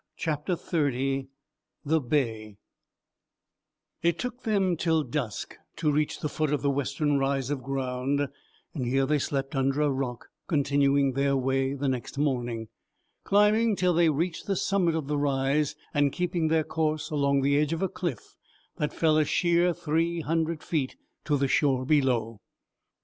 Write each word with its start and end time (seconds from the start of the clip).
CHAPTER 0.17 0.55
XXX 0.55 1.27
THE 1.85 1.99
BAY 2.01 2.57
It 4.01 4.17
took 4.17 4.41
them 4.41 4.75
till 4.75 5.03
dusk 5.03 5.57
to 5.75 5.91
reach 5.91 6.21
the 6.21 6.27
foot 6.27 6.51
of 6.51 6.63
the 6.63 6.71
western 6.71 7.19
rise 7.19 7.51
of 7.51 7.61
ground; 7.61 8.27
here 8.73 9.05
they 9.05 9.19
slept 9.19 9.55
under 9.55 9.79
a 9.83 9.91
rock, 9.91 10.29
continuing 10.47 11.11
their 11.13 11.37
way 11.37 11.73
next 11.73 12.17
morning, 12.17 12.69
climbing 13.23 13.75
till 13.75 13.93
they 13.93 14.09
reached 14.09 14.47
the 14.47 14.55
summit 14.55 14.95
of 14.95 15.05
the 15.05 15.19
rise 15.19 15.75
and 15.93 16.11
keeping 16.11 16.47
their 16.47 16.63
course 16.63 17.11
along 17.11 17.41
the 17.43 17.55
edge 17.55 17.71
of 17.71 17.83
a 17.83 17.87
cliff 17.87 18.33
that 18.77 18.93
fell 18.95 19.19
a 19.19 19.23
sheer 19.23 19.71
three 19.71 20.21
hundred 20.21 20.63
feet 20.63 20.95
to 21.25 21.37
the 21.37 21.47
shore 21.47 21.85
below. 21.85 22.41